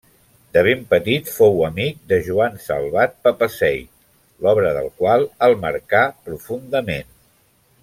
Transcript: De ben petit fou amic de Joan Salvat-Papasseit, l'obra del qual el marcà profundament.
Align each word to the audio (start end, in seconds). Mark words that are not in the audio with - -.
De 0.55 0.61
ben 0.67 0.79
petit 0.93 1.27
fou 1.33 1.59
amic 1.67 1.99
de 2.13 2.19
Joan 2.29 2.57
Salvat-Papasseit, 2.63 3.91
l'obra 4.47 4.73
del 4.81 4.91
qual 5.03 5.29
el 5.51 5.55
marcà 5.67 6.03
profundament. 6.31 7.15